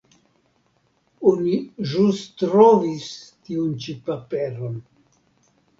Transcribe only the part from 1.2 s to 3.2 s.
Oni ĵus trovis